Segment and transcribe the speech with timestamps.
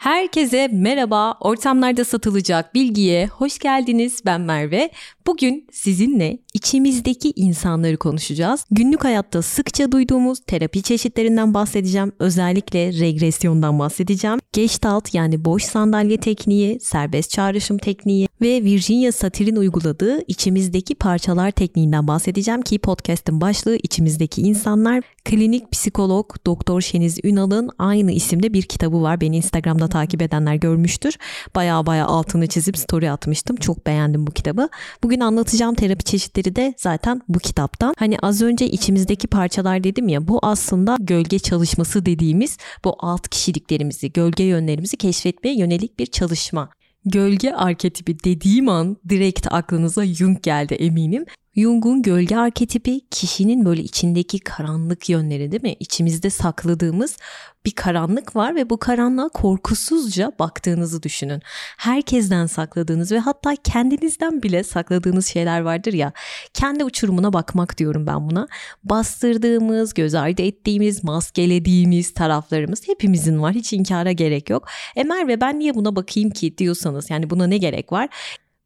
[0.00, 1.32] Herkese merhaba.
[1.40, 4.22] Ortamlarda satılacak bilgiye hoş geldiniz.
[4.26, 4.90] Ben Merve.
[5.26, 8.64] Bugün sizinle içimizdeki insanları konuşacağız.
[8.70, 12.12] Günlük hayatta sıkça duyduğumuz terapi çeşitlerinden bahsedeceğim.
[12.18, 14.38] Özellikle regresyondan bahsedeceğim.
[14.52, 22.08] Gestalt yani boş sandalye tekniği, serbest çağrışım tekniği ve Virginia Satir'in uyguladığı içimizdeki parçalar tekniğinden
[22.08, 25.02] bahsedeceğim ki podcast'ın başlığı içimizdeki insanlar.
[25.24, 29.20] Klinik psikolog Doktor Şeniz Ünal'ın aynı isimde bir kitabı var.
[29.20, 31.16] Beni Instagram'da takip edenler görmüştür.
[31.54, 33.56] Baya baya altını çizip story atmıştım.
[33.56, 34.68] Çok beğendim bu kitabı.
[35.02, 37.94] Bugün anlatacağım terapi çeşitleri de zaten bu kitaptan.
[37.98, 44.12] Hani az önce içimizdeki parçalar dedim ya bu aslında gölge çalışması dediğimiz bu alt kişiliklerimizi,
[44.12, 46.68] gölge yönlerimizi keşfetmeye yönelik bir çalışma.
[47.04, 51.24] Gölge arketipi dediğim an direkt aklınıza Jung geldi eminim.
[51.56, 55.76] Jung'un gölge arketipi kişinin böyle içindeki karanlık yönleri değil mi?
[55.80, 57.16] İçimizde sakladığımız
[57.64, 61.42] bir karanlık var ve bu karanlığa korkusuzca baktığınızı düşünün.
[61.78, 66.12] Herkesten sakladığınız ve hatta kendinizden bile sakladığınız şeyler vardır ya.
[66.54, 68.48] Kendi uçurumuna bakmak diyorum ben buna.
[68.84, 73.54] Bastırdığımız, göz ardı ettiğimiz, maskelediğimiz taraflarımız hepimizin var.
[73.54, 74.68] Hiç inkara gerek yok.
[74.96, 78.08] Emer ve ben niye buna bakayım ki diyorsanız yani buna ne gerek var?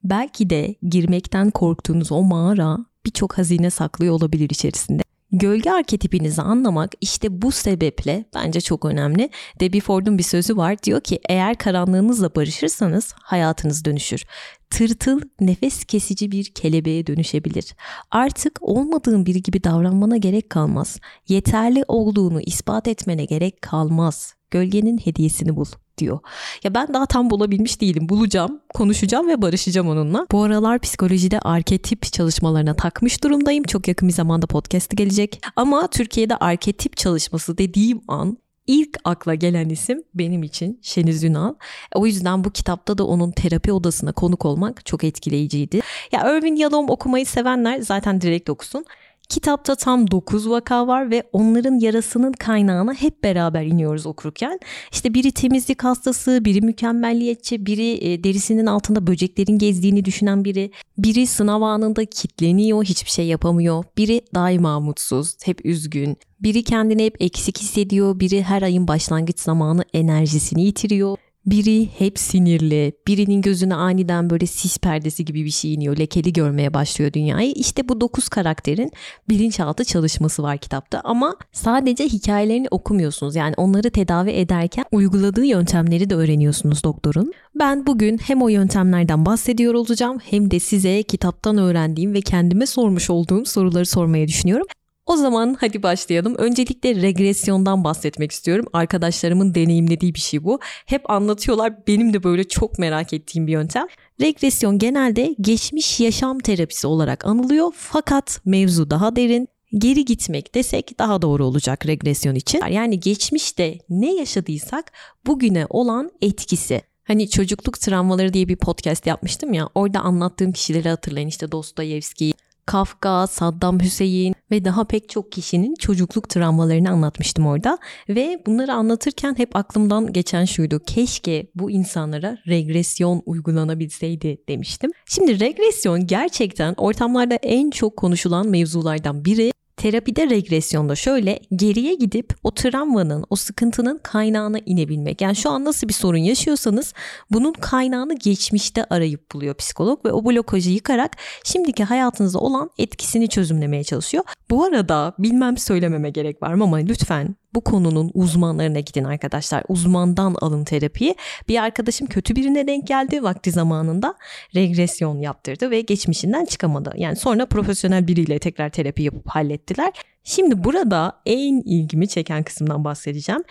[0.04, 5.02] Belki de girmekten korktuğunuz o mağara birçok hazine saklıyor olabilir içerisinde.
[5.32, 9.30] Gölge arketipinizi anlamak işte bu sebeple bence çok önemli.
[9.60, 10.82] Debbie Ford'un bir sözü var.
[10.82, 14.24] Diyor ki eğer karanlığınızla barışırsanız hayatınız dönüşür.
[14.70, 17.74] Tırtıl nefes kesici bir kelebeğe dönüşebilir.
[18.10, 21.00] Artık olmadığın biri gibi davranmana gerek kalmaz.
[21.28, 24.34] Yeterli olduğunu ispat etmene gerek kalmaz.
[24.50, 25.66] Gölgenin hediyesini bul
[25.98, 26.18] diyor.
[26.64, 28.08] Ya ben daha tam bulabilmiş değilim.
[28.08, 30.26] Bulacağım, konuşacağım ve barışacağım onunla.
[30.32, 33.64] Bu aralar psikolojide arketip çalışmalarına takmış durumdayım.
[33.64, 35.40] Çok yakın bir zamanda podcast gelecek.
[35.56, 41.54] Ama Türkiye'de arketip çalışması dediğim an ilk akla gelen isim benim için Şeniz Ünal.
[41.94, 45.80] O yüzden bu kitapta da onun terapi odasına konuk olmak çok etkileyiciydi.
[46.12, 48.84] Ya Irvin Yalom okumayı sevenler zaten direkt okusun.
[49.28, 54.58] Kitapta tam 9 vaka var ve onların yarasının kaynağına hep beraber iniyoruz okurken.
[54.92, 61.26] İşte biri temizlik hastası, biri mükemmelliyetçi, biri e, derisinin altında böceklerin gezdiğini düşünen biri, biri
[61.26, 67.58] sınav anında kitleniyor, hiçbir şey yapamıyor, biri daima mutsuz, hep üzgün, biri kendini hep eksik
[67.58, 71.16] hissediyor, biri her ayın başlangıç zamanı enerjisini yitiriyor.
[71.46, 76.74] Biri hep sinirli, birinin gözüne aniden böyle sis perdesi gibi bir şey iniyor, lekeli görmeye
[76.74, 77.52] başlıyor dünyayı.
[77.52, 78.92] İşte bu dokuz karakterin
[79.28, 83.36] bilinçaltı çalışması var kitapta ama sadece hikayelerini okumuyorsunuz.
[83.36, 87.32] Yani onları tedavi ederken uyguladığı yöntemleri de öğreniyorsunuz doktorun.
[87.54, 93.10] Ben bugün hem o yöntemlerden bahsediyor olacağım hem de size kitaptan öğrendiğim ve kendime sormuş
[93.10, 94.66] olduğum soruları sormaya düşünüyorum.
[95.06, 96.34] O zaman hadi başlayalım.
[96.34, 98.66] Öncelikle regresyondan bahsetmek istiyorum.
[98.72, 100.60] Arkadaşlarımın deneyimlediği bir şey bu.
[100.86, 101.86] Hep anlatıyorlar.
[101.86, 103.86] Benim de böyle çok merak ettiğim bir yöntem.
[104.20, 109.48] Regresyon genelde geçmiş yaşam terapisi olarak anılıyor fakat mevzu daha derin.
[109.78, 112.60] Geri gitmek desek daha doğru olacak regresyon için.
[112.70, 114.92] Yani geçmişte ne yaşadıysak
[115.26, 116.82] bugüne olan etkisi.
[117.04, 119.68] Hani çocukluk travmaları diye bir podcast yapmıştım ya.
[119.74, 121.28] Orada anlattığım kişileri hatırlayın.
[121.28, 122.32] İşte Dostoyevski,
[122.66, 127.78] Kafka, Saddam Hüseyin ve daha pek çok kişinin çocukluk travmalarını anlatmıştım orada.
[128.08, 130.80] Ve bunları anlatırken hep aklımdan geçen şuydu.
[130.86, 134.90] Keşke bu insanlara regresyon uygulanabilseydi demiştim.
[135.06, 142.50] Şimdi regresyon gerçekten ortamlarda en çok konuşulan mevzulardan biri Terapide regresyonda şöyle geriye gidip o
[142.50, 145.20] travmanın, o sıkıntının kaynağına inebilmek.
[145.20, 146.94] Yani şu an nasıl bir sorun yaşıyorsanız
[147.30, 153.84] bunun kaynağını geçmişte arayıp buluyor psikolog ve o blokajı yıkarak şimdiki hayatınızda olan etkisini çözümlemeye
[153.84, 154.24] çalışıyor.
[154.50, 159.64] Bu arada bilmem söylememe gerek var mı ama lütfen bu konunun uzmanlarına gidin arkadaşlar.
[159.68, 161.14] Uzmandan alın terapiyi.
[161.48, 164.14] Bir arkadaşım kötü birine denk geldi vakti zamanında
[164.54, 166.92] regresyon yaptırdı ve geçmişinden çıkamadı.
[166.96, 169.92] Yani sonra profesyonel biriyle tekrar terapi yapıp hallettiler.
[170.24, 173.42] Şimdi burada en ilgimi çeken kısımdan bahsedeceğim.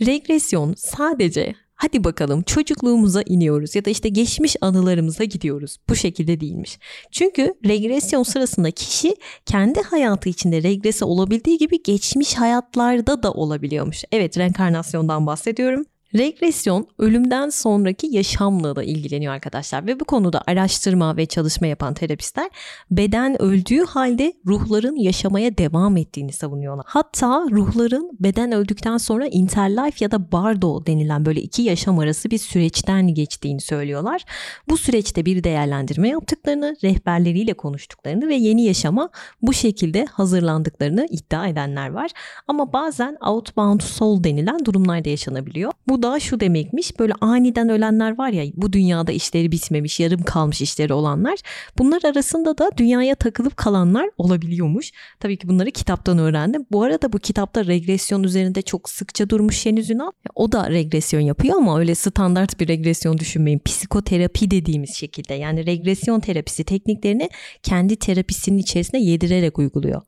[0.00, 5.76] Regresyon sadece Hadi bakalım çocukluğumuza iniyoruz ya da işte geçmiş anılarımıza gidiyoruz.
[5.88, 6.78] Bu şekilde değilmiş.
[7.10, 14.04] Çünkü regresyon sırasında kişi kendi hayatı içinde regrese olabildiği gibi geçmiş hayatlarda da olabiliyormuş.
[14.12, 15.84] Evet reenkarnasyondan bahsediyorum.
[16.18, 22.50] Regresyon ölümden sonraki yaşamla da ilgileniyor arkadaşlar ve bu konuda araştırma ve çalışma yapan terapistler
[22.90, 26.84] beden öldüğü halde ruhların yaşamaya devam ettiğini savunuyorlar.
[26.88, 32.38] Hatta ruhların beden öldükten sonra interlife ya da bardo denilen böyle iki yaşam arası bir
[32.38, 34.24] süreçten geçtiğini söylüyorlar.
[34.68, 39.10] Bu süreçte bir değerlendirme yaptıklarını, rehberleriyle konuştuklarını ve yeni yaşama
[39.42, 42.10] bu şekilde hazırlandıklarını iddia edenler var.
[42.48, 45.72] Ama bazen outbound soul denilen durumlar da yaşanabiliyor.
[45.88, 50.60] Bu da şu demekmiş böyle aniden ölenler var ya bu dünyada işleri bitmemiş yarım kalmış
[50.60, 51.38] işleri olanlar
[51.78, 54.92] bunlar arasında da dünyaya takılıp kalanlar olabiliyormuş.
[55.20, 56.66] Tabii ki bunları kitaptan öğrendim.
[56.70, 60.10] Bu arada bu kitapta regresyon üzerinde çok sıkça durmuş Şeniz Ünal.
[60.34, 63.60] O da regresyon yapıyor ama öyle standart bir regresyon düşünmeyin.
[63.64, 67.30] Psikoterapi dediğimiz şekilde yani regresyon terapisi tekniklerini
[67.62, 70.02] kendi terapisinin içerisine yedirerek uyguluyor.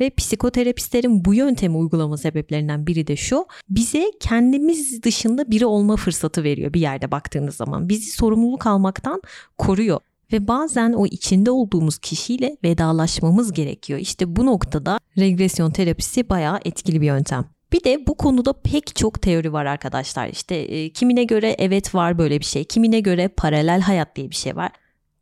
[0.00, 3.46] Ve psikoterapistlerin bu yöntemi uygulama sebeplerinden biri de şu.
[3.70, 7.88] Bize kendimiz dışında biri olma fırsatı veriyor bir yerde baktığınız zaman.
[7.88, 9.22] Bizi sorumluluk almaktan
[9.58, 10.00] koruyor.
[10.32, 13.98] Ve bazen o içinde olduğumuz kişiyle vedalaşmamız gerekiyor.
[13.98, 17.44] İşte bu noktada regresyon terapisi bayağı etkili bir yöntem.
[17.72, 20.28] Bir de bu konuda pek çok teori var arkadaşlar.
[20.28, 24.34] İşte e, kimine göre evet var böyle bir şey, kimine göre paralel hayat diye bir
[24.34, 24.70] şey var.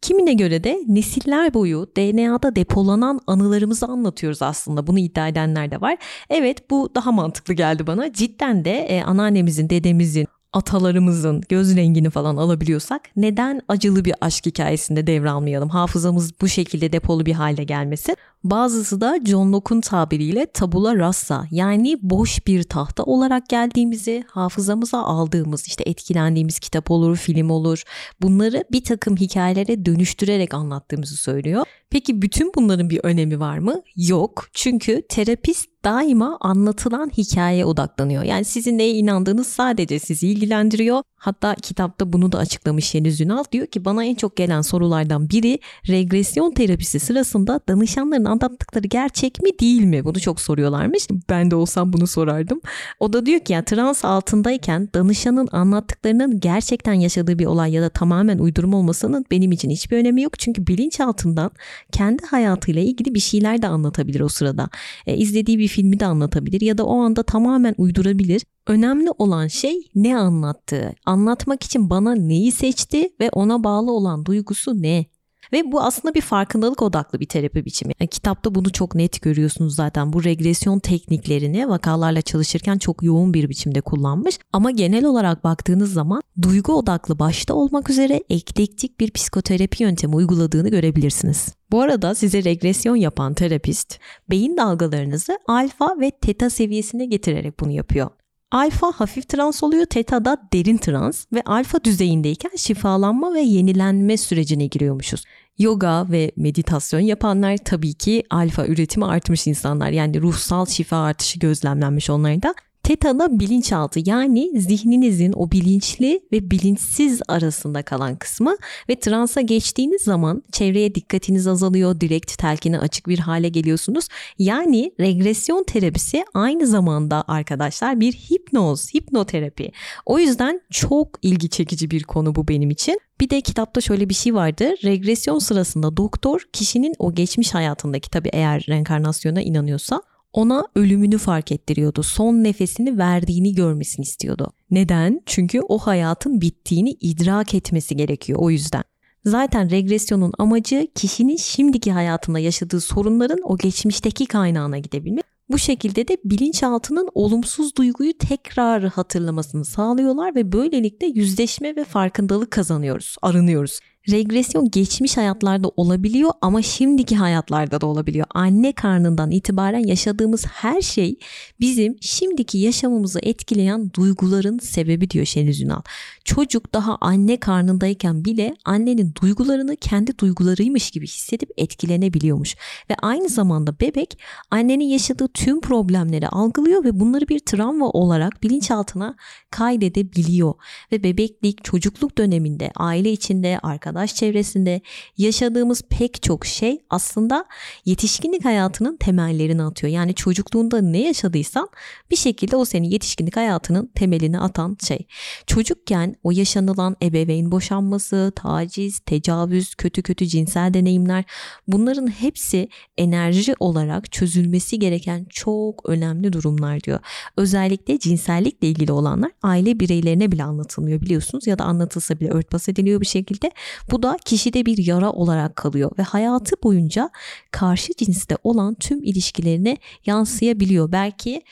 [0.03, 4.87] Kimine göre de nesiller boyu DNA'da depolanan anılarımızı anlatıyoruz aslında.
[4.87, 5.97] Bunu iddia edenler de var.
[6.31, 8.13] Evet bu daha mantıklı geldi bana.
[8.13, 15.07] Cidden de e, anneannemizin, dedemizin, atalarımızın göz rengini falan alabiliyorsak neden acılı bir aşk hikayesinde
[15.07, 15.69] devralmayalım?
[15.69, 18.17] Hafızamız bu şekilde depolu bir hale gelmesi.
[18.45, 25.67] Bazısı da John Locke'un tabiriyle tabula rasa yani boş bir tahta olarak geldiğimizi hafızamıza aldığımız
[25.67, 27.83] işte etkilendiğimiz kitap olur, film olur
[28.23, 31.67] bunları bir takım hikayelere dönüştürerek anlattığımızı söylüyor.
[31.91, 33.83] Peki bütün bunların bir önemi var mı?
[33.97, 34.49] Yok.
[34.53, 38.23] Çünkü terapist daima anlatılan hikayeye odaklanıyor.
[38.23, 41.03] Yani sizin neye inandığınız sadece sizi ilgilendiriyor.
[41.17, 43.45] Hatta kitapta bunu da açıklamış Yeniz Ünal.
[43.53, 49.51] Diyor ki bana en çok gelen sorulardan biri regresyon terapisi sırasında danışanların anlattıkları gerçek mi
[49.61, 50.05] değil mi?
[50.05, 51.07] Bunu çok soruyorlarmış.
[51.29, 52.61] Ben de olsam bunu sorardım.
[53.01, 57.89] O da diyor ki ya trans altındayken danışanın anlattıklarının gerçekten yaşadığı bir olay ya da
[57.89, 60.39] tamamen uydurma olmasının benim için hiçbir önemi yok.
[60.39, 61.51] Çünkü bilinç altından
[61.93, 64.69] kendi hayatıyla ilgili bir şeyler de anlatabilir o sırada.
[65.07, 68.43] E, izlediği bir filmi de anlatabilir ya da o anda tamamen uydurabilir.
[68.67, 70.95] Önemli olan şey ne anlattığı.
[71.07, 75.07] Anlatmak için bana neyi seçti ve ona bağlı olan duygusu ne?
[75.53, 77.93] Ve bu aslında bir farkındalık odaklı bir terapi biçimi.
[78.01, 80.13] Yani kitapta bunu çok net görüyorsunuz zaten.
[80.13, 84.39] Bu regresyon tekniklerini vakalarla çalışırken çok yoğun bir biçimde kullanmış.
[84.53, 90.69] Ama genel olarak baktığınız zaman duygu odaklı başta olmak üzere eklektik bir psikoterapi yöntemi uyguladığını
[90.69, 91.55] görebilirsiniz.
[91.71, 93.99] Bu arada size regresyon yapan terapist
[94.31, 98.11] beyin dalgalarınızı alfa ve teta seviyesine getirerek bunu yapıyor.
[98.51, 104.67] Alfa hafif trans oluyor, teta da derin trans ve alfa düzeyindeyken şifalanma ve yenilenme sürecine
[104.67, 105.25] giriyormuşuz.
[105.59, 109.91] Yoga ve meditasyon yapanlar tabii ki alfa üretimi artmış insanlar.
[109.91, 112.55] Yani ruhsal şifa artışı gözlemlenmiş onlarda.
[112.87, 118.57] Teta'da bilinçaltı yani zihninizin o bilinçli ve bilinçsiz arasında kalan kısmı
[118.89, 124.09] ve transa geçtiğiniz zaman çevreye dikkatiniz azalıyor, direkt telkine açık bir hale geliyorsunuz.
[124.39, 129.73] Yani regresyon terapisi aynı zamanda arkadaşlar bir hipnoz, hipnoterapi.
[130.05, 133.01] O yüzden çok ilgi çekici bir konu bu benim için.
[133.21, 134.75] Bir de kitapta şöyle bir şey vardı.
[134.85, 140.03] Regresyon sırasında doktor kişinin o geçmiş hayatındaki tabii eğer reenkarnasyona inanıyorsa
[140.37, 142.03] ona ölümünü fark ettiriyordu.
[142.03, 144.53] Son nefesini verdiğini görmesini istiyordu.
[144.71, 145.21] Neden?
[145.27, 148.83] Çünkü o hayatın bittiğini idrak etmesi gerekiyor o yüzden.
[149.25, 155.25] Zaten regresyonun amacı kişinin şimdiki hayatında yaşadığı sorunların o geçmişteki kaynağına gidebilmek.
[155.49, 163.17] Bu şekilde de bilinçaltının olumsuz duyguyu tekrar hatırlamasını sağlıyorlar ve böylelikle yüzleşme ve farkındalık kazanıyoruz,
[163.23, 163.81] arınıyoruz.
[164.11, 168.27] Regresyon geçmiş hayatlarda olabiliyor ama şimdiki hayatlarda da olabiliyor.
[168.35, 171.19] Anne karnından itibaren yaşadığımız her şey
[171.61, 175.83] bizim şimdiki yaşamımızı etkileyen duyguların sebebi diyor Şeniz Ünal.
[176.25, 182.57] Çocuk daha anne karnındayken bile annenin duygularını kendi duygularıymış gibi hissedip etkilenebiliyormuş.
[182.91, 184.19] Ve aynı zamanda bebek
[184.51, 189.17] annenin yaşadığı tüm problemleri algılıyor ve bunları bir travma olarak bilinçaltına
[189.51, 190.55] kaydedebiliyor.
[190.93, 194.81] Ve bebeklik, çocukluk döneminde aile içinde, arkadaşlar arkadaş çevresinde
[195.19, 197.45] yaşadığımız pek çok şey aslında
[197.85, 199.93] yetişkinlik hayatının temellerini atıyor.
[199.93, 201.69] Yani çocukluğunda ne yaşadıysan
[202.11, 205.07] bir şekilde o senin yetişkinlik hayatının temelini atan şey.
[205.47, 211.25] Çocukken o yaşanılan ebeveyn boşanması, taciz, tecavüz, kötü kötü cinsel deneyimler
[211.69, 217.01] bunların hepsi enerji olarak çözülmesi gereken çok önemli durumlar diyor.
[217.37, 223.01] Özellikle cinsellikle ilgili olanlar aile bireylerine bile anlatılmıyor biliyorsunuz ya da anlatılsa bile örtbas ediliyor
[223.01, 223.51] bir şekilde.
[223.91, 227.11] Bu da kişide bir yara olarak kalıyor ve hayatı boyunca
[227.51, 229.77] karşı cinste olan tüm ilişkilerine
[230.07, 230.93] yansıyabiliyor.
[230.93, 231.43] Belki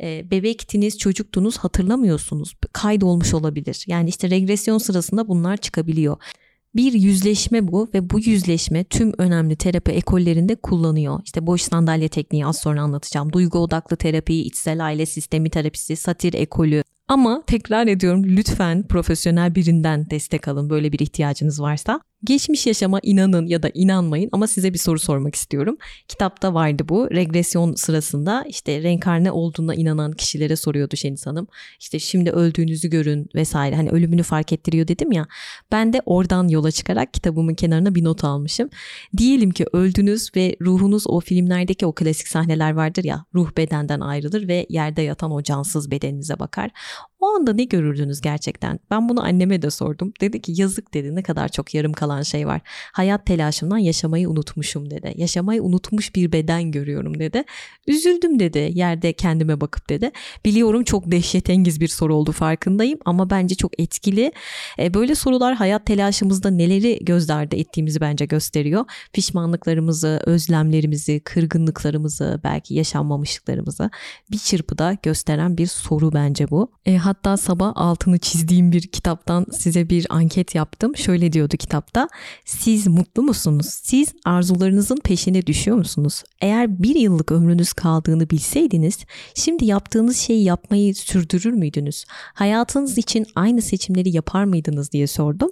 [0.00, 2.54] e, bebektiniz, çocuktunuz hatırlamıyorsunuz.
[2.72, 3.84] Kaydolmuş olabilir.
[3.86, 6.16] Yani işte regresyon sırasında bunlar çıkabiliyor.
[6.76, 11.20] Bir yüzleşme bu ve bu yüzleşme tüm önemli terapi ekollerinde kullanıyor.
[11.24, 13.32] İşte boş sandalye tekniği az sonra anlatacağım.
[13.32, 20.10] Duygu odaklı terapi, içsel aile sistemi terapisi, satir ekolü, Ama tekrar ediyorum lütfen profesyonel birinden
[20.10, 22.00] destek alın böyle bir ihtiyacınız varsa.
[22.24, 25.76] Geçmiş yaşama inanın ya da inanmayın ama size bir soru sormak istiyorum.
[26.08, 27.10] Kitapta vardı bu.
[27.10, 31.46] Regresyon sırasında işte reenkarne olduğuna inanan kişilere soruyordu Şeniz Hanım.
[31.80, 33.76] İşte şimdi öldüğünüzü görün vesaire.
[33.76, 35.26] Hani ölümünü fark ettiriyor dedim ya.
[35.72, 38.70] Ben de oradan yola çıkarak kitabımın kenarına bir not almışım.
[39.16, 43.24] Diyelim ki öldünüz ve ruhunuz o filmlerdeki o klasik sahneler vardır ya.
[43.34, 46.70] Ruh bedenden ayrılır ve yerde yatan o cansız bedeninize bakar.
[47.24, 48.80] O anda ne görürdünüz gerçekten?
[48.90, 50.12] Ben bunu anneme de sordum.
[50.20, 52.60] Dedi ki yazık dedi ne kadar çok yarım kalan şey var.
[52.92, 55.14] Hayat telaşımdan yaşamayı unutmuşum dedi.
[55.16, 57.44] Yaşamayı unutmuş bir beden görüyorum dedi.
[57.86, 60.10] Üzüldüm dedi yerde kendime bakıp dedi.
[60.44, 64.32] Biliyorum çok dehşetengiz bir soru oldu farkındayım ama bence çok etkili.
[64.78, 68.84] E, böyle sorular hayat telaşımızda neleri göz ardı ettiğimizi bence gösteriyor.
[69.12, 73.90] Pişmanlıklarımızı, özlemlerimizi, kırgınlıklarımızı, belki yaşanmamışlıklarımızı
[74.30, 76.70] bir çırpıda gösteren bir soru bence bu.
[76.86, 80.96] E, hatta sabah altını çizdiğim bir kitaptan size bir anket yaptım.
[80.96, 82.08] Şöyle diyordu kitapta.
[82.44, 83.66] Siz mutlu musunuz?
[83.82, 86.22] Siz arzularınızın peşine düşüyor musunuz?
[86.40, 88.98] Eğer bir yıllık ömrünüz kaldığını bilseydiniz
[89.34, 92.04] şimdi yaptığınız şeyi yapmayı sürdürür müydünüz?
[92.34, 95.50] Hayatınız için aynı seçimleri yapar mıydınız diye sordum.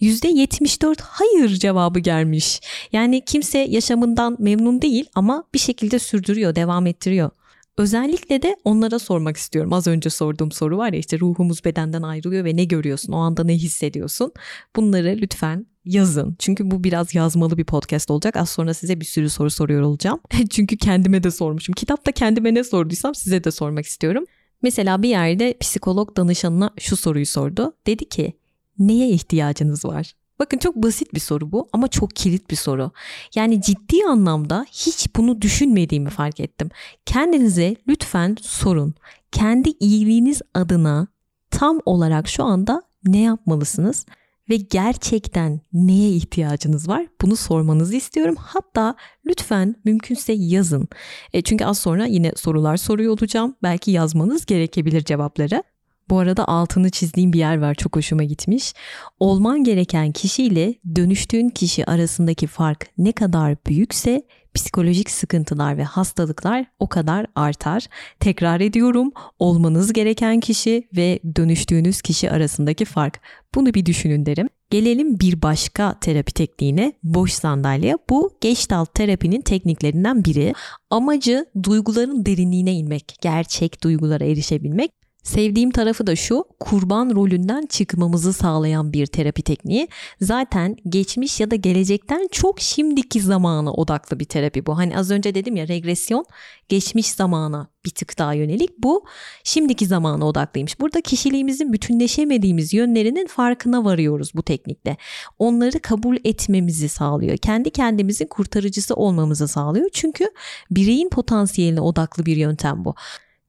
[0.00, 2.60] %74 hayır cevabı gelmiş.
[2.92, 7.30] Yani kimse yaşamından memnun değil ama bir şekilde sürdürüyor, devam ettiriyor.
[7.78, 9.72] Özellikle de onlara sormak istiyorum.
[9.72, 13.12] Az önce sorduğum soru var ya işte ruhumuz bedenden ayrılıyor ve ne görüyorsun?
[13.12, 14.32] O anda ne hissediyorsun?
[14.76, 16.36] Bunları lütfen yazın.
[16.38, 18.36] Çünkü bu biraz yazmalı bir podcast olacak.
[18.36, 20.20] Az sonra size bir sürü soru soruyor olacağım.
[20.50, 21.72] Çünkü kendime de sormuşum.
[21.74, 24.24] Kitapta kendime ne sorduysam size de sormak istiyorum.
[24.62, 27.76] Mesela bir yerde psikolog danışanına şu soruyu sordu.
[27.86, 28.32] Dedi ki
[28.78, 30.12] neye ihtiyacınız var?
[30.42, 32.90] Bakın çok basit bir soru bu ama çok kilit bir soru.
[33.34, 36.70] Yani ciddi anlamda hiç bunu düşünmediğimi fark ettim.
[37.06, 38.94] Kendinize lütfen sorun.
[39.32, 41.06] Kendi iyiliğiniz adına
[41.50, 44.06] tam olarak şu anda ne yapmalısınız?
[44.50, 47.06] ve gerçekten neye ihtiyacınız var?
[47.20, 48.34] Bunu sormanızı istiyorum.
[48.38, 48.94] Hatta
[49.26, 50.88] lütfen mümkünse yazın.
[51.32, 53.56] E, çünkü az sonra yine sorular soruyor olacağım.
[53.62, 55.62] Belki yazmanız gerekebilir cevapları.
[56.10, 58.74] Bu arada altını çizdiğim bir yer var çok hoşuma gitmiş.
[59.20, 64.22] Olman gereken kişiyle dönüştüğün kişi arasındaki fark ne kadar büyükse
[64.54, 67.86] psikolojik sıkıntılar ve hastalıklar o kadar artar.
[68.20, 73.20] Tekrar ediyorum olmanız gereken kişi ve dönüştüğünüz kişi arasındaki fark.
[73.54, 74.48] Bunu bir düşünün derim.
[74.70, 77.98] Gelelim bir başka terapi tekniğine boş sandalye.
[78.10, 80.54] Bu Gestalt terapinin tekniklerinden biri.
[80.90, 84.90] Amacı duyguların derinliğine inmek, gerçek duygulara erişebilmek.
[85.22, 89.88] Sevdiğim tarafı da şu, kurban rolünden çıkmamızı sağlayan bir terapi tekniği.
[90.20, 94.78] Zaten geçmiş ya da gelecekten çok şimdiki zamana odaklı bir terapi bu.
[94.78, 96.24] Hani az önce dedim ya regresyon
[96.68, 98.70] geçmiş zamana bir tık daha yönelik.
[98.78, 99.04] Bu
[99.44, 100.80] şimdiki zamana odaklıymış.
[100.80, 104.96] Burada kişiliğimizin bütünleşemediğimiz yönlerinin farkına varıyoruz bu teknikle.
[105.38, 107.36] Onları kabul etmemizi sağlıyor.
[107.36, 109.88] Kendi kendimizin kurtarıcısı olmamızı sağlıyor.
[109.92, 110.30] Çünkü
[110.70, 112.94] bireyin potansiyeline odaklı bir yöntem bu.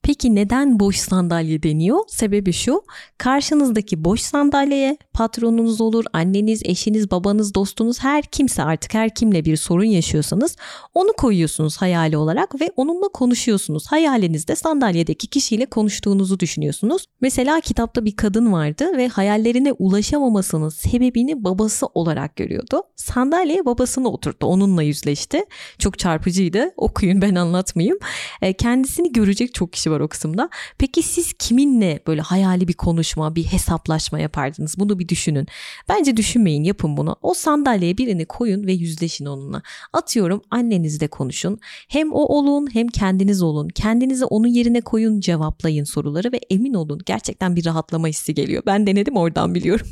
[0.03, 1.99] Peki neden boş sandalye deniyor?
[2.07, 2.83] Sebebi şu.
[3.17, 9.57] Karşınızdaki boş sandalyeye patronunuz olur, anneniz, eşiniz, babanız, dostunuz her kimse artık her kimle bir
[9.57, 10.55] sorun yaşıyorsanız
[10.93, 13.87] onu koyuyorsunuz hayali olarak ve onunla konuşuyorsunuz.
[13.87, 17.05] Hayalinizde sandalyedeki kişiyle konuştuğunuzu düşünüyorsunuz.
[17.21, 22.83] Mesela kitapta bir kadın vardı ve hayallerine ulaşamamasının sebebini babası olarak görüyordu.
[22.95, 25.45] Sandalyeye babasını oturttu, onunla yüzleşti.
[25.79, 26.71] Çok çarpıcıydı.
[26.77, 27.97] Okuyun ben anlatmayayım.
[28.41, 30.49] E, kendisini görecek çok kişi var o kısımda.
[30.77, 34.75] Peki siz kiminle böyle hayali bir konuşma, bir hesaplaşma yapardınız?
[34.77, 35.47] Bunu bir düşünün.
[35.89, 37.15] Bence düşünmeyin, yapın bunu.
[37.21, 39.61] O sandalyeye birini koyun ve yüzleşin onunla.
[39.93, 41.59] Atıyorum annenizle konuşun.
[41.87, 43.69] Hem o olun hem kendiniz olun.
[43.69, 48.63] Kendinizi onun yerine koyun, cevaplayın soruları ve emin olun gerçekten bir rahatlama hissi geliyor.
[48.65, 49.87] Ben denedim oradan biliyorum.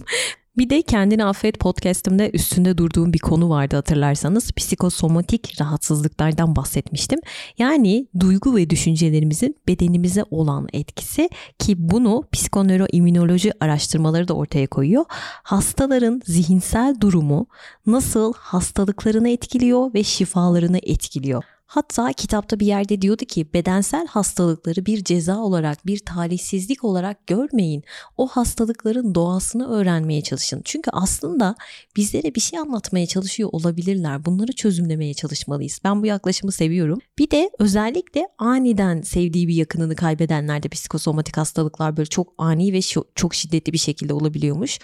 [0.57, 4.51] Bir de Kendini Affet podcastımda üstünde durduğum bir konu vardı hatırlarsanız.
[4.51, 7.19] Psikosomatik rahatsızlıklardan bahsetmiştim.
[7.57, 11.29] Yani duygu ve düşüncelerimizin bedenimize olan etkisi
[11.59, 15.05] ki bunu psikoneuroimmünoloji araştırmaları da ortaya koyuyor.
[15.43, 17.47] Hastaların zihinsel durumu
[17.85, 21.43] nasıl hastalıklarını etkiliyor ve şifalarını etkiliyor.
[21.71, 27.83] Hatta kitapta bir yerde diyordu ki bedensel hastalıkları bir ceza olarak, bir talihsizlik olarak görmeyin.
[28.17, 30.61] O hastalıkların doğasını öğrenmeye çalışın.
[30.65, 31.55] Çünkü aslında
[31.95, 34.25] bizlere bir şey anlatmaya çalışıyor olabilirler.
[34.25, 35.79] Bunları çözümlemeye çalışmalıyız.
[35.83, 36.99] Ben bu yaklaşımı seviyorum.
[37.19, 42.81] Bir de özellikle aniden sevdiği bir yakınını kaybedenlerde psikosomatik hastalıklar böyle çok ani ve
[43.15, 44.79] çok şiddetli bir şekilde olabiliyormuş.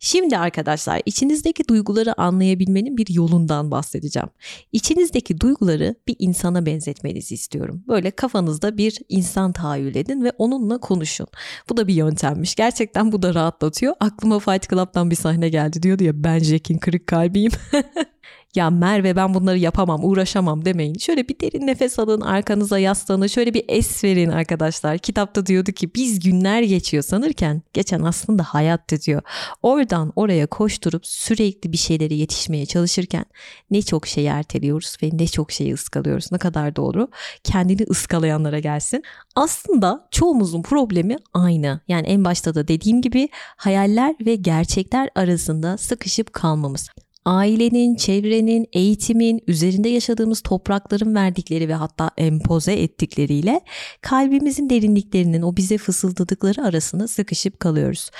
[0.00, 4.28] Şimdi arkadaşlar içinizdeki duyguları anlayabilmenin bir yolundan bahsedeceğim.
[4.72, 7.84] İçinizdeki duyguları bir insana benzetmenizi istiyorum.
[7.88, 11.26] Böyle kafanızda bir insan tahayyül edin ve onunla konuşun.
[11.68, 12.54] Bu da bir yöntemmiş.
[12.54, 13.94] Gerçekten bu da rahatlatıyor.
[14.00, 15.82] Aklıma Fight Club'dan bir sahne geldi.
[15.82, 17.52] Diyordu ya ben Jack'in kırık kalbiyim.
[18.54, 20.94] ya Merve ben bunları yapamam, uğraşamam demeyin.
[20.94, 24.98] Şöyle bir derin nefes alın, arkanıza yaslanın, şöyle bir es verin arkadaşlar.
[24.98, 29.22] Kitapta diyordu ki biz günler geçiyor sanırken geçen aslında hayat diyor.
[29.62, 33.24] Oradan oraya koşturup sürekli bir şeylere yetişmeye çalışırken
[33.70, 36.32] ne çok şey erteliyoruz ve ne çok şeyi ıskalıyoruz.
[36.32, 37.08] Ne kadar doğru.
[37.44, 39.02] Kendini ıskalayanlara gelsin.
[39.36, 41.80] Aslında çoğumuzun problemi aynı.
[41.88, 46.88] Yani en başta da dediğim gibi hayaller ve gerçekler arasında sıkışıp kalmamız
[47.24, 53.60] ailenin, çevrenin, eğitimin, üzerinde yaşadığımız toprakların verdikleri ve hatta empoze ettikleriyle
[54.00, 58.10] kalbimizin derinliklerinin o bize fısıldadıkları arasında sıkışıp kalıyoruz.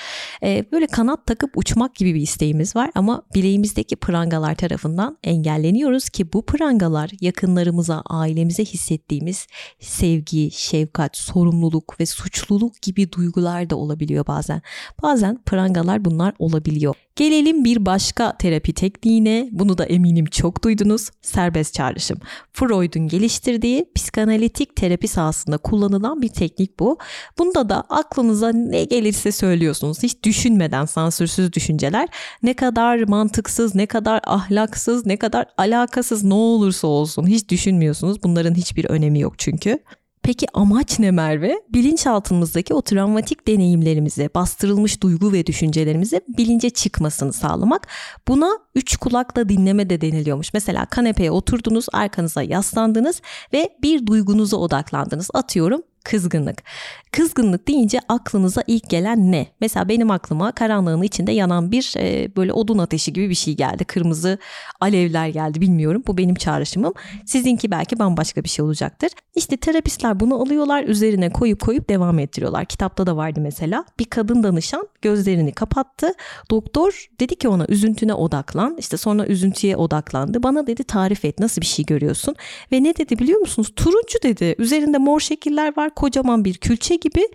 [0.43, 6.33] Ee, böyle kanat takıp uçmak gibi bir isteğimiz var ama bileğimizdeki prangalar tarafından engelleniyoruz ki
[6.33, 9.47] bu prangalar yakınlarımıza, ailemize hissettiğimiz
[9.79, 14.61] sevgi, şefkat, sorumluluk ve suçluluk gibi duygular da olabiliyor bazen.
[15.03, 16.95] Bazen prangalar bunlar olabiliyor.
[17.15, 19.49] Gelelim bir başka terapi tekniğine.
[19.51, 21.09] Bunu da eminim çok duydunuz.
[21.21, 22.17] Serbest çağrışım.
[22.53, 26.97] Freud'un geliştirdiği psikanalitik terapi sahasında kullanılan bir teknik bu.
[27.37, 30.03] Bunda da aklınıza ne gelirse söylüyorsunuz.
[30.03, 32.09] Hiç düşünmeden sansürsüz düşünceler.
[32.43, 38.23] Ne kadar mantıksız, ne kadar ahlaksız, ne kadar alakasız ne olursa olsun hiç düşünmüyorsunuz.
[38.23, 39.79] Bunların hiçbir önemi yok çünkü.
[40.23, 41.61] Peki amaç ne Merve?
[41.69, 47.87] Bilinçaltımızdaki o travmatik deneyimlerimizi, bastırılmış duygu ve düşüncelerimizi bilince çıkmasını sağlamak.
[48.27, 50.53] Buna üç kulakla dinleme de deniliyormuş.
[50.53, 53.21] Mesela kanepeye oturdunuz, arkanıza yaslandınız
[53.53, 55.29] ve bir duygunuza odaklandınız.
[55.33, 56.63] Atıyorum kızgınlık.
[57.11, 59.47] Kızgınlık deyince aklınıza ilk gelen ne?
[59.61, 63.85] Mesela benim aklıma karanlığın içinde yanan bir e, böyle odun ateşi gibi bir şey geldi.
[63.85, 64.37] Kırmızı
[64.81, 66.03] alevler geldi bilmiyorum.
[66.07, 66.93] Bu benim çağrışımım.
[67.25, 69.09] Sizinki belki bambaşka bir şey olacaktır.
[69.35, 72.65] İşte terapistler bunu alıyorlar üzerine koyup koyup devam ettiriyorlar.
[72.65, 73.85] Kitapta da vardı mesela.
[73.99, 76.13] Bir kadın danışan gözlerini kapattı.
[76.49, 78.75] Doktor dedi ki ona üzüntüne odaklan.
[78.79, 80.43] İşte sonra üzüntüye odaklandı.
[80.43, 82.35] Bana dedi tarif et nasıl bir şey görüyorsun?
[82.71, 83.73] Ve ne dedi biliyor musunuz?
[83.75, 84.55] Turuncu dedi.
[84.57, 87.27] Üzerinde mor şekiller var kocaman bir külçe gibi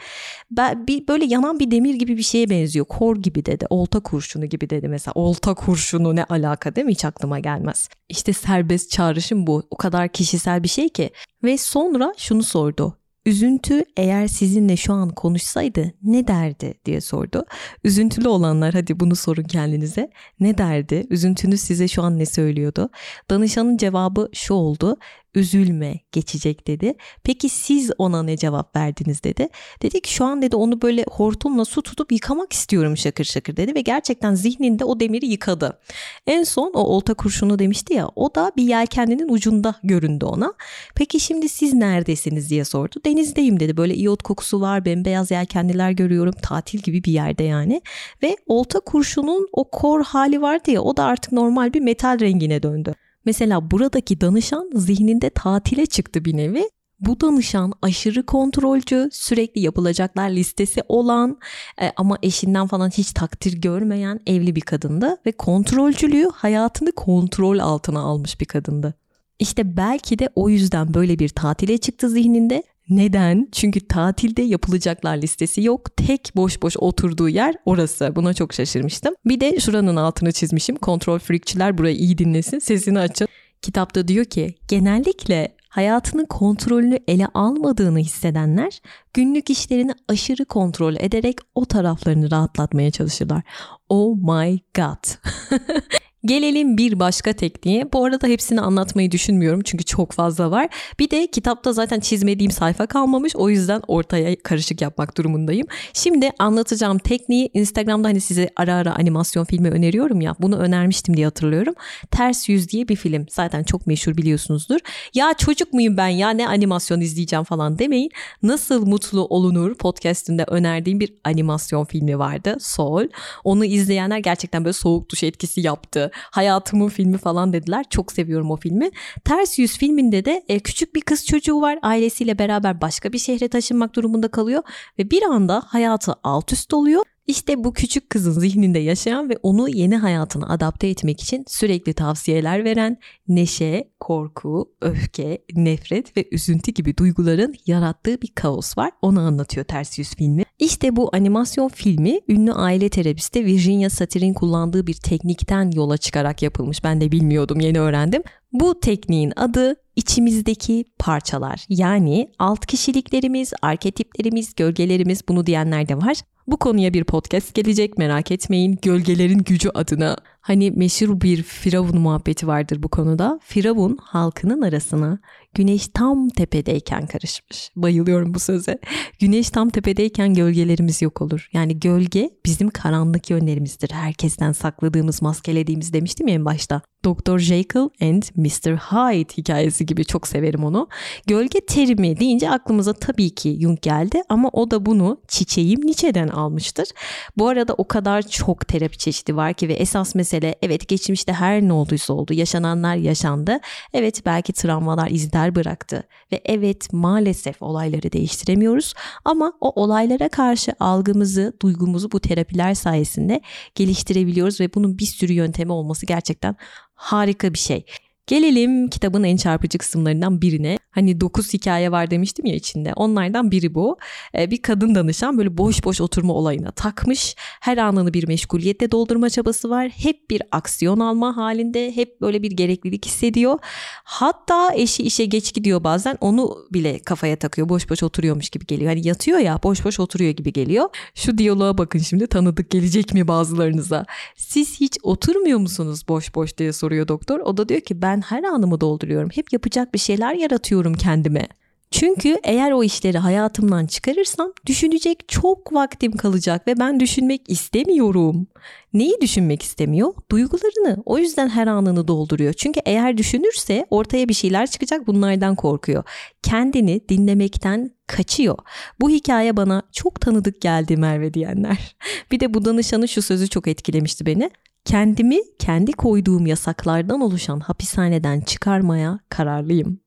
[1.08, 2.86] böyle yanan bir demir gibi bir şeye benziyor.
[2.86, 3.66] Kor gibi dedi.
[3.70, 5.12] Olta kurşunu gibi dedi mesela.
[5.14, 6.92] Olta kurşunu ne alaka değil mi?
[6.92, 7.88] Hiç aklıma gelmez.
[8.08, 9.62] İşte serbest çağrışım bu.
[9.70, 11.10] O kadar kişisel bir şey ki.
[11.44, 12.98] Ve sonra şunu sordu.
[13.26, 17.44] Üzüntü eğer sizinle şu an konuşsaydı ne derdi diye sordu.
[17.84, 20.10] Üzüntülü olanlar hadi bunu sorun kendinize.
[20.40, 21.06] Ne derdi?
[21.10, 22.90] Üzüntünüz size şu an ne söylüyordu?
[23.30, 24.96] Danışanın cevabı şu oldu
[25.38, 26.94] üzülme geçecek dedi.
[27.22, 29.48] Peki siz ona ne cevap verdiniz dedi.
[29.82, 33.74] Dedi ki şu an dedi onu böyle hortumla su tutup yıkamak istiyorum şakır şakır dedi
[33.74, 35.78] ve gerçekten zihninde o demiri yıkadı.
[36.26, 40.54] En son o olta kurşunu demişti ya o da bir yelkenlinin ucunda göründü ona.
[40.94, 42.96] Peki şimdi siz neredesiniz diye sordu.
[43.06, 47.82] Denizdeyim dedi böyle iyot kokusu var bembeyaz yelkenliler görüyorum tatil gibi bir yerde yani.
[48.22, 52.62] Ve olta kurşunun o kor hali vardı ya o da artık normal bir metal rengine
[52.62, 52.94] döndü.
[53.28, 56.70] Mesela buradaki danışan zihninde tatile çıktı bir nevi.
[57.00, 61.38] Bu danışan aşırı kontrolcü, sürekli yapılacaklar listesi olan
[61.80, 68.00] e, ama eşinden falan hiç takdir görmeyen evli bir kadındı ve kontrolcülüğü hayatını kontrol altına
[68.00, 68.94] almış bir kadındı.
[69.38, 73.48] İşte belki de o yüzden böyle bir tatile çıktı zihninde neden?
[73.52, 75.96] Çünkü tatilde yapılacaklar listesi yok.
[75.96, 78.16] Tek boş boş oturduğu yer orası.
[78.16, 79.14] Buna çok şaşırmıştım.
[79.24, 80.76] Bir de şuranın altını çizmişim.
[80.76, 82.58] Kontrol freakçiler burayı iyi dinlesin.
[82.58, 83.28] Sesini açın.
[83.62, 88.80] Kitapta diyor ki genellikle hayatının kontrolünü ele almadığını hissedenler
[89.14, 93.42] günlük işlerini aşırı kontrol ederek o taraflarını rahatlatmaya çalışırlar.
[93.88, 95.04] Oh my god.
[96.24, 97.92] Gelelim bir başka tekniğe.
[97.92, 100.68] Bu arada hepsini anlatmayı düşünmüyorum çünkü çok fazla var.
[100.98, 103.36] Bir de kitapta zaten çizmediğim sayfa kalmamış.
[103.36, 105.66] O yüzden ortaya karışık yapmak durumundayım.
[105.92, 110.34] Şimdi anlatacağım tekniği Instagram'da hani size ara ara animasyon filmi öneriyorum ya.
[110.38, 111.74] Bunu önermiştim diye hatırlıyorum.
[112.10, 113.26] Ters Yüz diye bir film.
[113.30, 114.78] Zaten çok meşhur biliyorsunuzdur.
[115.14, 118.10] Ya çocuk muyum ben ya ne animasyon izleyeceğim falan demeyin.
[118.42, 122.56] Nasıl Mutlu Olunur podcastinde önerdiğim bir animasyon filmi vardı.
[122.60, 123.08] Soul.
[123.44, 127.84] Onu izleyenler gerçekten böyle soğuk duş etkisi yaptı hayatımın filmi falan dediler.
[127.90, 128.90] Çok seviyorum o filmi.
[129.24, 131.78] Ters Yüz filminde de e, küçük bir kız çocuğu var.
[131.82, 134.62] Ailesiyle beraber başka bir şehre taşınmak durumunda kalıyor
[134.98, 139.68] ve bir anda hayatı alt üst oluyor işte bu küçük kızın zihninde yaşayan ve onu
[139.68, 146.96] yeni hayatına adapte etmek için sürekli tavsiyeler veren neşe, korku, öfke, nefret ve üzüntü gibi
[146.96, 148.90] duyguların yarattığı bir kaos var.
[149.02, 150.42] Onu anlatıyor Ters Yüz filmi.
[150.58, 156.84] İşte bu animasyon filmi ünlü aile terapisti Virginia Satir'in kullandığı bir teknikten yola çıkarak yapılmış.
[156.84, 158.22] Ben de bilmiyordum, yeni öğrendim.
[158.52, 161.64] Bu tekniğin adı içimizdeki parçalar.
[161.68, 166.16] Yani alt kişiliklerimiz, arketiplerimiz, gölgelerimiz bunu diyenler de var.
[166.46, 168.78] Bu konuya bir podcast gelecek merak etmeyin.
[168.82, 170.16] Gölgelerin gücü adına.
[170.48, 173.40] Hani meşhur bir Firavun muhabbeti vardır bu konuda.
[173.42, 175.18] Firavun halkının arasına
[175.54, 177.70] güneş tam tepedeyken karışmış.
[177.76, 178.78] Bayılıyorum bu söze.
[179.18, 181.48] Güneş tam tepedeyken gölgelerimiz yok olur.
[181.52, 183.90] Yani gölge bizim karanlık yönlerimizdir.
[183.90, 186.82] Herkesten sakladığımız, maskelediğimiz demiştim ya en başta.
[187.04, 187.38] Dr.
[187.38, 188.76] Jekyll and Mr.
[188.76, 190.88] Hyde hikayesi gibi çok severim onu.
[191.26, 196.88] Gölge terimi deyince aklımıza tabii ki Jung geldi ama o da bunu çiçeğim Nietzsche'den almıştır.
[197.36, 201.62] Bu arada o kadar çok terapi çeşidi var ki ve esas mesele evet geçmişte her
[201.62, 203.58] ne olduysa oldu, yaşananlar yaşandı.
[203.92, 211.52] Evet belki travmalar izler bıraktı ve evet maalesef olayları değiştiremiyoruz ama o olaylara karşı algımızı,
[211.62, 213.40] duygumuzu bu terapiler sayesinde
[213.74, 216.56] geliştirebiliyoruz ve bunun bir sürü yöntemi olması gerçekten
[216.94, 217.84] harika bir şey.
[218.28, 220.78] Gelelim kitabın en çarpıcı kısımlarından birine.
[220.90, 222.92] Hani 9 hikaye var demiştim ya içinde.
[222.96, 223.98] Onlardan biri bu.
[224.34, 227.34] Ee, bir kadın danışan böyle boş boş oturma olayına takmış.
[227.38, 229.88] Her anını bir meşguliyette doldurma çabası var.
[229.88, 231.96] Hep bir aksiyon alma halinde.
[231.96, 233.58] Hep böyle bir gereklilik hissediyor.
[234.04, 236.18] Hatta eşi işe geç gidiyor bazen.
[236.20, 237.68] Onu bile kafaya takıyor.
[237.68, 238.90] Boş boş oturuyormuş gibi geliyor.
[238.90, 240.88] Hani yatıyor ya boş boş oturuyor gibi geliyor.
[241.14, 244.06] Şu diyaloğa bakın şimdi tanıdık gelecek mi bazılarınıza?
[244.36, 247.38] Siz hiç oturmuyor musunuz boş boş diye soruyor doktor.
[247.40, 249.30] O da diyor ki ben her anımı dolduruyorum.
[249.34, 251.48] Hep yapacak bir şeyler yaratıyorum kendime.
[251.90, 258.46] Çünkü eğer o işleri hayatımdan çıkarırsam düşünecek çok vaktim kalacak ve ben düşünmek istemiyorum.
[258.94, 260.14] Neyi düşünmek istemiyor?
[260.30, 261.02] Duygularını.
[261.06, 262.52] O yüzden her anını dolduruyor.
[262.52, 266.04] Çünkü eğer düşünürse ortaya bir şeyler çıkacak bunlardan korkuyor.
[266.42, 268.58] Kendini dinlemekten kaçıyor.
[269.00, 271.96] Bu hikaye bana çok tanıdık geldi Merve diyenler.
[272.30, 274.50] Bir de bu danışanın şu sözü çok etkilemişti beni.
[274.88, 280.00] Kendimi kendi koyduğum yasaklardan oluşan hapishaneden çıkarmaya kararlıyım.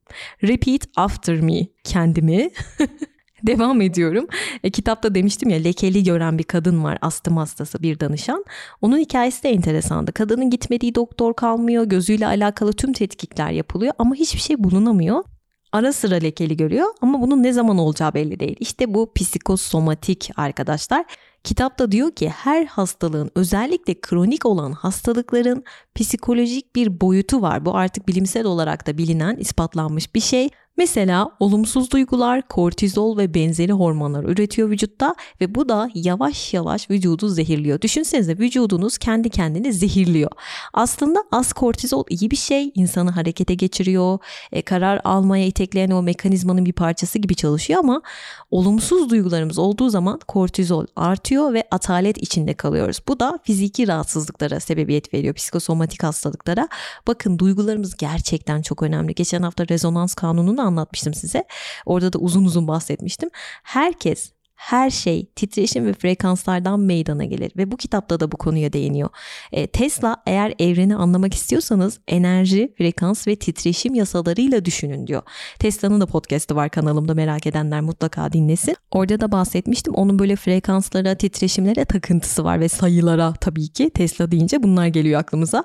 [0.43, 1.67] Repeat after me.
[1.83, 2.49] Kendimi
[3.47, 4.27] Devam ediyorum.
[4.63, 8.45] E, kitapta demiştim ya lekeli gören bir kadın var astım hastası bir danışan.
[8.81, 10.11] Onun hikayesi de enteresandı.
[10.11, 11.83] Kadının gitmediği doktor kalmıyor.
[11.83, 15.23] Gözüyle alakalı tüm tetkikler yapılıyor ama hiçbir şey bulunamıyor.
[15.71, 18.55] Ara sıra lekeli görüyor ama bunun ne zaman olacağı belli değil.
[18.59, 21.05] İşte bu psikosomatik arkadaşlar.
[21.43, 25.63] Kitapta diyor ki her hastalığın özellikle kronik olan hastalıkların
[25.95, 27.65] psikolojik bir boyutu var.
[27.65, 30.49] Bu artık bilimsel olarak da bilinen, ispatlanmış bir şey.
[30.81, 37.29] Mesela olumsuz duygular kortizol ve benzeri hormonlar üretiyor vücutta ve bu da yavaş yavaş vücudu
[37.29, 37.81] zehirliyor.
[37.81, 40.31] Düşünsenize vücudunuz kendi kendini zehirliyor.
[40.73, 42.71] Aslında az kortizol iyi bir şey.
[42.75, 44.19] insanı harekete geçiriyor.
[44.51, 48.01] E, karar almaya itekleyen o mekanizmanın bir parçası gibi çalışıyor ama
[48.51, 52.99] olumsuz duygularımız olduğu zaman kortizol artıyor ve atalet içinde kalıyoruz.
[53.07, 55.33] Bu da fiziki rahatsızlıklara sebebiyet veriyor.
[55.35, 56.67] Psikosomatik hastalıklara.
[57.07, 59.15] Bakın duygularımız gerçekten çok önemli.
[59.15, 61.45] Geçen hafta rezonans kanununu anlatmıştım size.
[61.85, 63.29] Orada da uzun uzun bahsetmiştim.
[63.63, 69.09] Herkes her şey titreşim ve frekanslardan meydana gelir ve bu kitapta da bu konuya değiniyor.
[69.51, 75.21] E, Tesla eğer evreni anlamak istiyorsanız enerji, frekans ve titreşim yasalarıyla düşünün diyor.
[75.59, 78.75] Tesla'nın da podcast'ı var kanalımda merak edenler mutlaka dinlesin.
[78.91, 84.63] Orada da bahsetmiştim onun böyle frekanslara, titreşimlere takıntısı var ve sayılara tabii ki Tesla deyince
[84.63, 85.63] bunlar geliyor aklımıza.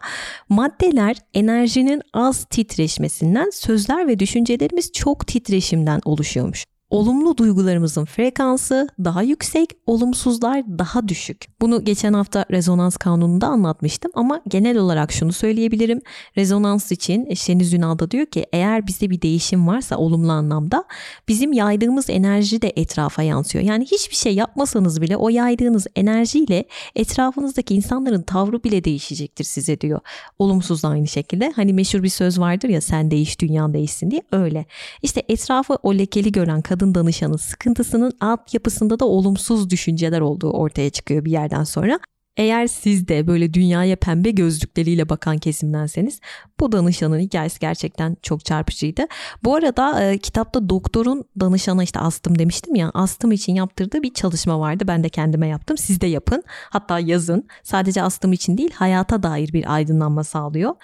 [0.49, 6.67] Maddeler enerjinin az titreşmesinden sözler ve düşüncelerimiz çok titreşimden oluşuyormuş.
[6.97, 11.47] Olumlu duygularımızın frekansı daha yüksek, olumsuzlar daha düşük.
[11.61, 16.01] Bunu geçen hafta rezonans kanununda anlatmıştım ama genel olarak şunu söyleyebilirim.
[16.37, 20.85] Rezonans için Şeniz Ünal da diyor ki eğer bizde bir değişim varsa olumlu anlamda
[21.29, 23.65] bizim yaydığımız enerji de etrafa yansıyor.
[23.65, 30.01] Yani hiçbir şey yapmasanız bile o yaydığınız enerjiyle etrafınızdaki insanların tavrı bile değişecektir size diyor.
[30.39, 31.53] Olumsuz da aynı şekilde.
[31.57, 34.67] Hani meşhur bir söz vardır ya sen değiş dünyan değişsin diye öyle.
[35.03, 40.51] İşte etrafı o lekeli gören kadın kadın danışanın sıkıntısının alt yapısında da olumsuz düşünceler olduğu
[40.51, 42.01] ortaya çıkıyor bir yerden sonra.
[42.37, 46.21] Eğer siz de böyle dünyaya pembe gözlükleriyle bakan kesimdenseniz
[46.61, 49.07] bu danışanın hikayesi gerçekten çok çarpıcıydı.
[49.45, 54.61] Bu arada e, kitapta doktorun danışana işte astım demiştim ya astım için yaptırdığı bir çalışma
[54.61, 54.85] vardı.
[54.89, 55.79] Ben de kendime yaptım.
[55.79, 56.43] Siz de yapın.
[56.71, 57.49] Hatta yazın.
[57.63, 60.75] Sadece astım için değil hayata dair bir aydınlanma sağlıyor.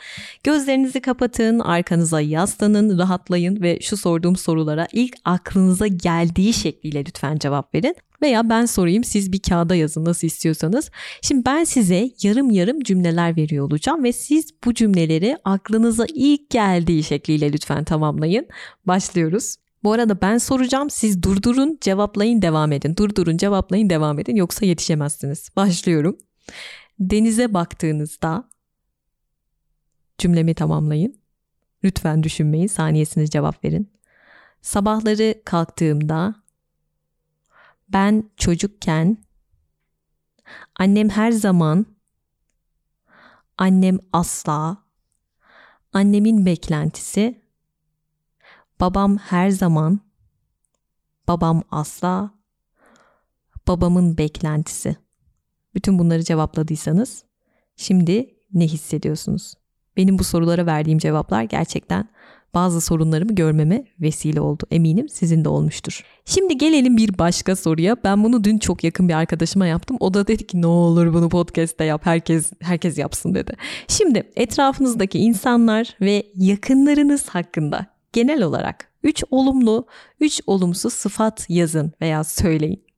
[0.44, 7.74] Gözlerinizi kapatın, arkanıza yaslanın, rahatlayın ve şu sorduğum sorulara ilk aklınıza geldiği şekliyle lütfen cevap
[7.74, 7.96] verin.
[8.22, 10.90] Veya ben sorayım siz bir kağıda yazın nasıl istiyorsanız.
[11.22, 17.02] Şimdi ben size yarım yarım cümleler veriyor olacağım ve siz bu cümleleri aklınıza ilk geldiği
[17.02, 18.48] şekliyle lütfen tamamlayın.
[18.86, 19.56] Başlıyoruz.
[19.84, 22.96] Bu arada ben soracağım siz durdurun cevaplayın devam edin.
[22.96, 25.50] Durdurun cevaplayın devam edin yoksa yetişemezsiniz.
[25.56, 26.18] Başlıyorum.
[27.00, 28.48] Denize baktığınızda
[30.18, 31.14] cümlemi tamamlayın.
[31.84, 33.92] Lütfen düşünmeyin, saniyesinde cevap verin.
[34.60, 36.41] Sabahları kalktığımda
[37.92, 39.18] ben çocukken
[40.78, 41.86] annem her zaman
[43.58, 44.84] annem asla
[45.92, 47.42] annemin beklentisi
[48.80, 50.00] babam her zaman
[51.28, 52.34] babam asla
[53.68, 54.96] babamın beklentisi.
[55.74, 57.24] Bütün bunları cevapladıysanız
[57.76, 59.54] şimdi ne hissediyorsunuz?
[59.96, 62.08] Benim bu sorulara verdiğim cevaplar gerçekten
[62.54, 64.62] bazı sorunlarımı görmeme vesile oldu.
[64.70, 66.04] Eminim sizin de olmuştur.
[66.24, 67.96] Şimdi gelelim bir başka soruya.
[68.04, 69.96] Ben bunu dün çok yakın bir arkadaşıma yaptım.
[70.00, 72.00] O da dedi ki ne olur bunu podcast'te yap.
[72.06, 73.56] Herkes herkes yapsın dedi.
[73.88, 79.86] Şimdi etrafınızdaki insanlar ve yakınlarınız hakkında genel olarak 3 olumlu,
[80.20, 82.91] 3 olumsuz sıfat yazın veya söyleyin.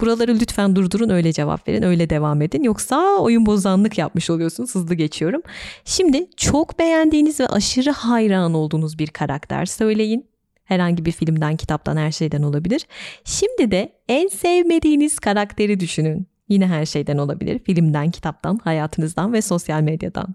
[0.00, 4.94] Buraları lütfen durdurun öyle cevap verin öyle devam edin yoksa oyun bozanlık yapmış oluyorsunuz hızlı
[4.94, 5.42] geçiyorum.
[5.84, 10.26] Şimdi çok beğendiğiniz ve aşırı hayran olduğunuz bir karakter söyleyin.
[10.64, 12.86] Herhangi bir filmden, kitaptan, her şeyden olabilir.
[13.24, 16.26] Şimdi de en sevmediğiniz karakteri düşünün.
[16.48, 17.58] Yine her şeyden olabilir.
[17.58, 20.34] Filmden, kitaptan, hayatınızdan ve sosyal medyadan.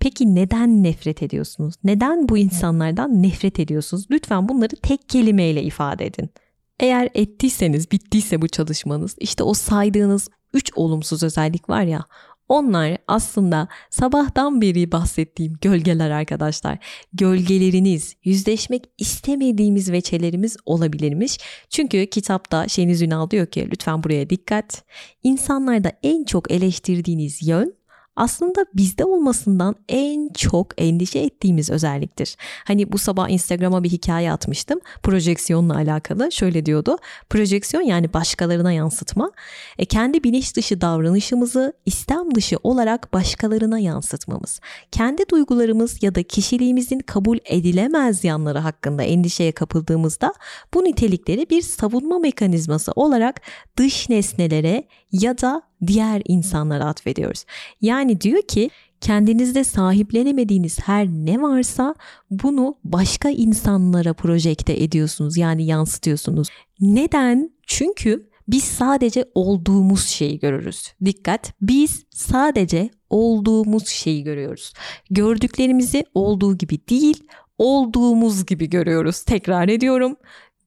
[0.00, 1.74] Peki neden nefret ediyorsunuz?
[1.84, 4.06] Neden bu insanlardan nefret ediyorsunuz?
[4.10, 6.30] Lütfen bunları tek kelimeyle ifade edin.
[6.80, 12.04] Eğer ettiyseniz, bittiyse bu çalışmanız, işte o saydığınız 3 olumsuz özellik var ya,
[12.48, 16.78] onlar aslında sabahtan beri bahsettiğim gölgeler arkadaşlar.
[17.12, 21.38] Gölgeleriniz, yüzleşmek istemediğimiz veçelerimiz olabilirmiş.
[21.70, 24.84] Çünkü kitapta Şeniz Ünal diyor ki lütfen buraya dikkat.
[25.22, 27.75] İnsanlarda en çok eleştirdiğiniz yön
[28.16, 32.36] aslında bizde olmasından en çok endişe ettiğimiz özelliktir.
[32.64, 36.32] Hani bu sabah Instagram'a bir hikaye atmıştım projeksiyonla alakalı.
[36.32, 36.98] Şöyle diyordu.
[37.30, 39.30] Projeksiyon yani başkalarına yansıtma.
[39.78, 44.60] E, kendi bilinç dışı davranışımızı istem dışı olarak başkalarına yansıtmamız.
[44.92, 50.34] Kendi duygularımız ya da kişiliğimizin kabul edilemez yanları hakkında endişeye kapıldığımızda
[50.74, 53.40] bu nitelikleri bir savunma mekanizması olarak
[53.76, 57.44] dış nesnelere ya da diğer insanlara atfediyoruz.
[57.80, 61.94] Yani diyor ki kendinizde sahiplenemediğiniz her ne varsa
[62.30, 66.48] bunu başka insanlara projekte ediyorsunuz yani yansıtıyorsunuz.
[66.80, 67.50] Neden?
[67.66, 70.92] Çünkü biz sadece olduğumuz şeyi görürüz.
[71.04, 74.72] Dikkat, biz sadece olduğumuz şeyi görüyoruz.
[75.10, 77.24] Gördüklerimizi olduğu gibi değil,
[77.58, 79.22] olduğumuz gibi görüyoruz.
[79.22, 80.16] Tekrar ediyorum.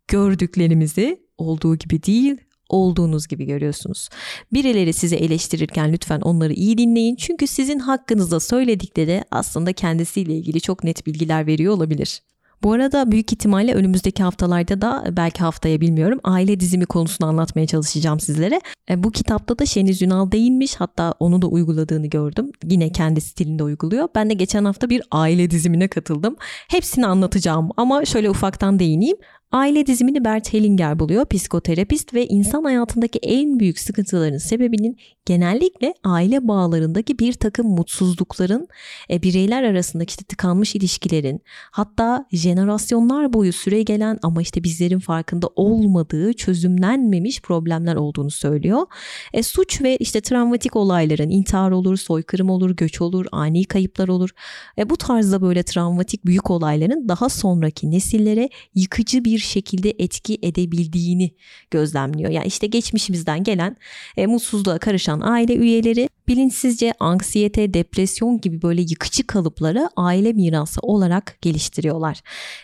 [0.08, 2.38] Gördüklerimizi olduğu gibi değil,
[2.70, 4.10] olduğunuz gibi görüyorsunuz.
[4.54, 7.16] Birileri sizi eleştirirken lütfen onları iyi dinleyin.
[7.16, 12.22] Çünkü sizin hakkınızda söyledikleri aslında kendisiyle ilgili çok net bilgiler veriyor olabilir.
[12.64, 18.20] Bu arada büyük ihtimalle önümüzdeki haftalarda da belki haftaya bilmiyorum aile dizimi konusunu anlatmaya çalışacağım
[18.20, 18.62] sizlere.
[18.90, 22.52] E, bu kitapta da Şeniz Ünal değinmiş hatta onu da uyguladığını gördüm.
[22.70, 24.08] Yine kendi stilinde uyguluyor.
[24.16, 26.36] Ben de geçen hafta bir aile dizimine katıldım.
[26.68, 29.18] Hepsini anlatacağım ama şöyle ufaktan değineyim.
[29.52, 36.48] Aile dizimini Bert Hellinger buluyor, psikoterapist ve insan hayatındaki en büyük sıkıntıların sebebinin genellikle aile
[36.48, 38.68] bağlarındaki bir takım mutsuzlukların,
[39.12, 45.48] e, bireyler arasındaki işte tıkanmış ilişkilerin, hatta jenerasyonlar boyu süre gelen ama işte bizlerin farkında
[45.56, 48.86] olmadığı çözümlenmemiş problemler olduğunu söylüyor.
[49.34, 54.30] E, suç ve işte travmatik olayların intihar olur, soykırım olur, göç olur, ani kayıplar olur.
[54.78, 60.38] E, bu tarzda böyle travmatik büyük olayların daha sonraki nesillere yıkıcı bir bir şekilde etki
[60.42, 61.32] edebildiğini
[61.72, 62.32] gözlemliyor.
[62.32, 63.78] Yani işte geçmişimizden gelen
[64.18, 71.38] e, mutsuzluğa karışan aile üyeleri bilinçsizce anksiyete, depresyon gibi böyle yıkıcı kalıpları aile mirası olarak
[71.42, 72.22] geliştiriyorlar.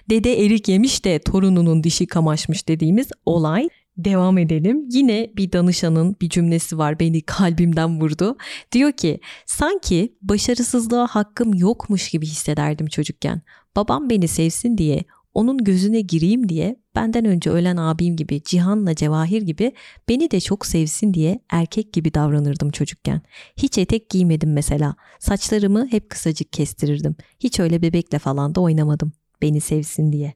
[0.10, 4.86] Dede erik yemiş de torununun dişi kamaşmış dediğimiz olay Devam edelim.
[4.92, 8.38] Yine bir danışanın bir cümlesi var beni kalbimden vurdu.
[8.72, 13.42] Diyor ki sanki başarısızlığa hakkım yokmuş gibi hissederdim çocukken.
[13.76, 15.04] Babam beni sevsin diye
[15.36, 19.72] onun gözüne gireyim diye benden önce ölen abim gibi Cihan'la Cevahir gibi
[20.10, 23.22] beni de çok sevsin diye erkek gibi davranırdım çocukken.
[23.58, 24.96] Hiç etek giymedim mesela.
[25.20, 27.16] Saçlarımı hep kısacık kestirirdim.
[27.40, 29.12] Hiç öyle bebekle falan da oynamadım.
[29.42, 30.34] Beni sevsin diye.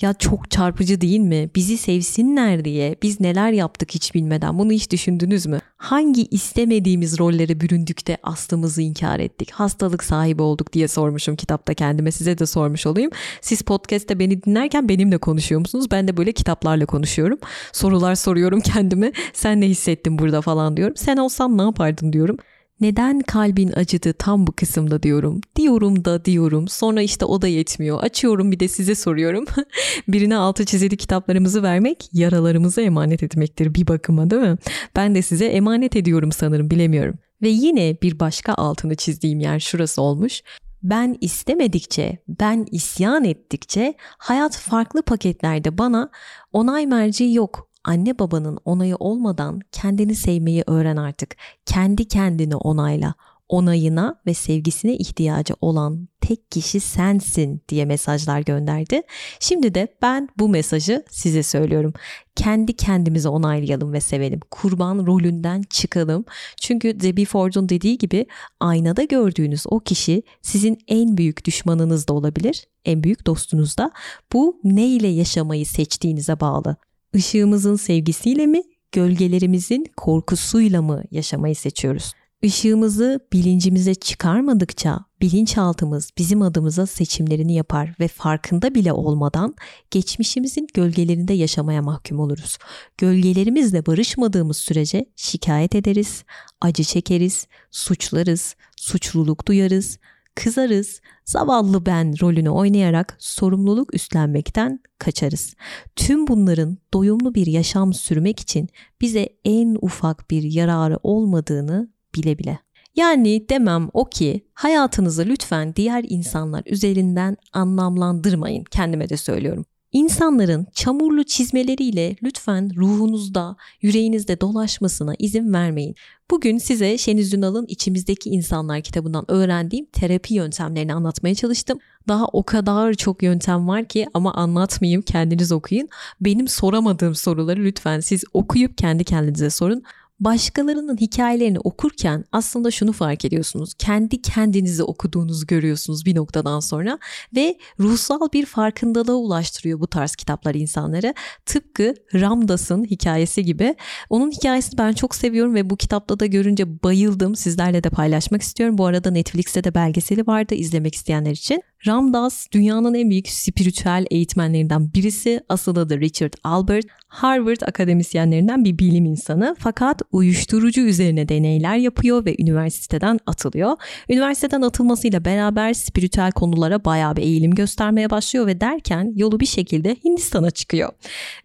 [0.00, 1.50] Ya çok çarpıcı değil mi?
[1.54, 5.60] Bizi sevsinler diye biz neler yaptık hiç bilmeden bunu hiç düşündünüz mü?
[5.76, 9.50] Hangi istemediğimiz rollere büründük de aslımızı inkar ettik?
[9.50, 13.10] Hastalık sahibi olduk diye sormuşum kitapta kendime size de sormuş olayım.
[13.40, 15.86] Siz podcast'te beni dinlerken benimle konuşuyor musunuz?
[15.90, 17.38] Ben de böyle kitaplarla konuşuyorum.
[17.72, 19.12] Sorular soruyorum kendime.
[19.32, 20.96] Sen ne hissettin burada falan diyorum.
[20.96, 22.36] Sen olsan ne yapardın diyorum
[22.80, 25.40] neden kalbin acıdı tam bu kısımda diyorum.
[25.56, 26.68] Diyorum da diyorum.
[26.68, 28.02] Sonra işte o da yetmiyor.
[28.02, 29.44] Açıyorum bir de size soruyorum.
[30.08, 34.56] Birine altı çizili kitaplarımızı vermek yaralarımıza emanet etmektir bir bakıma değil mi?
[34.96, 37.14] Ben de size emanet ediyorum sanırım bilemiyorum.
[37.42, 40.42] Ve yine bir başka altını çizdiğim yer şurası olmuş.
[40.82, 46.10] Ben istemedikçe, ben isyan ettikçe hayat farklı paketlerde bana
[46.52, 47.68] onay merci yok.
[47.84, 51.36] Anne babanın onayı olmadan kendini sevmeyi öğren artık.
[51.66, 53.14] Kendi kendini onayla
[53.48, 59.02] onayına ve sevgisine ihtiyacı olan tek kişi sensin diye mesajlar gönderdi.
[59.40, 61.92] Şimdi de ben bu mesajı size söylüyorum.
[62.36, 64.40] Kendi kendimize onaylayalım ve sevelim.
[64.50, 66.24] Kurban rolünden çıkalım.
[66.60, 68.26] Çünkü Debbie Ford'un dediği gibi
[68.60, 73.90] aynada gördüğünüz o kişi sizin en büyük düşmanınız da olabilir, en büyük dostunuz da.
[74.32, 76.76] Bu ne ile yaşamayı seçtiğinize bağlı.
[77.14, 82.12] Işığımızın sevgisiyle mi, gölgelerimizin korkusuyla mı yaşamayı seçiyoruz?
[82.42, 89.54] Işığımızı bilincimize çıkarmadıkça bilinçaltımız bizim adımıza seçimlerini yapar ve farkında bile olmadan
[89.90, 92.58] geçmişimizin gölgelerinde yaşamaya mahkum oluruz.
[92.98, 96.24] Gölgelerimizle barışmadığımız sürece şikayet ederiz,
[96.60, 99.98] acı çekeriz, suçlarız, suçluluk duyarız,
[100.34, 105.54] kızarız, zavallı ben rolünü oynayarak sorumluluk üstlenmekten kaçarız.
[105.96, 108.68] Tüm bunların doyumlu bir yaşam sürmek için
[109.00, 112.58] bize en ufak bir yararı olmadığını bile bile.
[112.96, 118.64] Yani demem o ki hayatınızı lütfen diğer insanlar üzerinden anlamlandırmayın.
[118.64, 119.64] Kendime de söylüyorum.
[119.94, 125.94] İnsanların çamurlu çizmeleriyle lütfen ruhunuzda, yüreğinizde dolaşmasına izin vermeyin.
[126.30, 131.78] Bugün size Şeniz Ünal'ın İçimizdeki İnsanlar kitabından öğrendiğim terapi yöntemlerini anlatmaya çalıştım.
[132.08, 135.88] Daha o kadar çok yöntem var ki ama anlatmayayım kendiniz okuyun.
[136.20, 139.82] Benim soramadığım soruları lütfen siz okuyup kendi kendinize sorun
[140.20, 143.74] başkalarının hikayelerini okurken aslında şunu fark ediyorsunuz.
[143.78, 146.98] Kendi kendinizi okuduğunuzu görüyorsunuz bir noktadan sonra
[147.36, 151.14] ve ruhsal bir farkındalığa ulaştırıyor bu tarz kitaplar insanları.
[151.46, 153.74] Tıpkı Ramdas'ın hikayesi gibi.
[154.10, 157.36] Onun hikayesini ben çok seviyorum ve bu kitapta da görünce bayıldım.
[157.36, 158.78] Sizlerle de paylaşmak istiyorum.
[158.78, 161.62] Bu arada Netflix'te de belgeseli vardı izlemek isteyenler için.
[161.86, 165.40] Ramdas dünyanın en büyük spiritüel eğitmenlerinden birisi.
[165.48, 166.86] Asıl adı Richard Albert.
[167.08, 169.56] Harvard akademisyenlerinden bir bilim insanı.
[169.58, 173.76] Fakat uyuşturucu üzerine deneyler yapıyor ve üniversiteden atılıyor.
[174.08, 179.96] Üniversiteden atılmasıyla beraber spiritüel konulara bayağı bir eğilim göstermeye başlıyor ve derken yolu bir şekilde
[180.04, 180.92] Hindistan'a çıkıyor.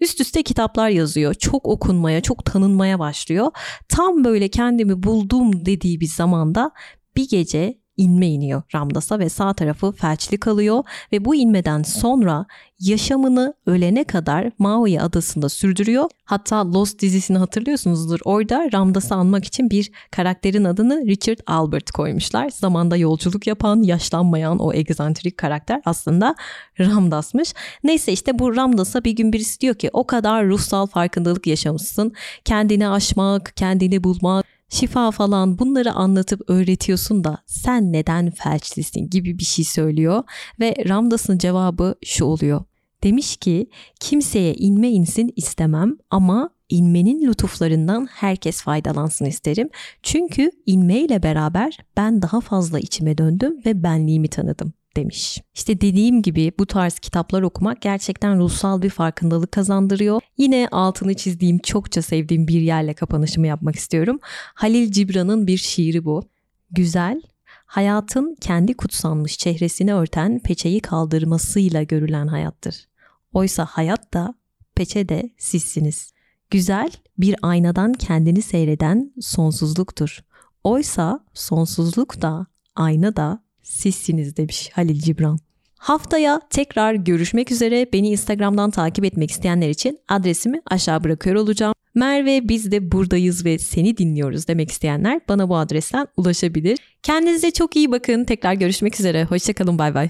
[0.02, 1.34] Üst üste kitaplar yazıyor.
[1.34, 3.52] Çok okunmaya, çok tanınmaya başlıyor.
[3.89, 6.71] Tam böyle kendimi buldum dediği bir zamanda
[7.15, 12.46] bir gece inme iniyor Ramdas'a ve sağ tarafı felçli kalıyor ve bu inmeden sonra
[12.80, 16.10] yaşamını ölene kadar Maui adasında sürdürüyor.
[16.26, 18.20] Hatta Lost dizisini hatırlıyorsunuzdur.
[18.26, 22.50] Orada Ramdas'ı anmak için bir karakterin adını Richard Albert koymuşlar.
[22.50, 26.36] Zamanda yolculuk yapan, yaşlanmayan o egzantrik karakter aslında
[26.80, 27.54] Ramdas'mış.
[27.84, 32.14] Neyse işte bu Ramdas'a bir gün birisi diyor ki o kadar ruhsal farkındalık yaşamışsın.
[32.46, 39.44] Kendini aşmak, kendini bulmak, şifa falan bunları anlatıp öğretiyorsun da sen neden felçlisin gibi bir
[39.44, 40.24] şey söylüyor
[40.60, 42.64] ve Ramdas'ın cevabı şu oluyor.
[43.04, 49.70] Demiş ki kimseye inme insin istemem ama inmenin lütuflarından herkes faydalansın isterim.
[50.04, 55.41] Çünkü inmeyle beraber ben daha fazla içime döndüm ve benliğimi tanıdım demiş.
[55.54, 60.21] İşte dediğim gibi bu tarz kitaplar okumak gerçekten ruhsal bir farkındalık kazandırıyor.
[60.38, 64.19] Yine altını çizdiğim çokça sevdiğim bir yerle kapanışımı yapmak istiyorum.
[64.54, 66.30] Halil Cibran'ın bir şiiri bu.
[66.71, 67.21] Güzel,
[67.65, 72.88] hayatın kendi kutsanmış çehresini örten peçeyi kaldırmasıyla görülen hayattır.
[73.34, 74.34] Oysa hayat da
[74.75, 76.13] peçe de sizsiniz.
[76.49, 80.19] Güzel bir aynadan kendini seyreden sonsuzluktur.
[80.63, 85.40] Oysa sonsuzluk da ayna da sizsiniz demiş Halil Cibran.
[85.78, 87.88] Haftaya tekrar görüşmek üzere.
[87.94, 91.74] Beni Instagram'dan takip etmek isteyenler için adresimi aşağı bırakıyor olacağım.
[91.96, 96.80] Merve biz de buradayız ve seni dinliyoruz demek isteyenler bana bu adresten ulaşabilir.
[97.04, 98.26] Kendinize çok iyi bakın.
[98.26, 99.24] Tekrar görüşmek üzere.
[99.24, 100.08] Hoşçakalın bay bay.